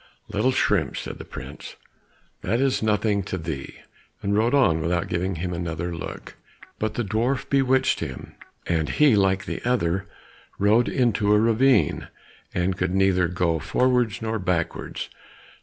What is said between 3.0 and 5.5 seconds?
to thee," and rode on without giving